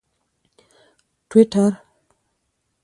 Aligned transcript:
ټویټر 1.29 1.73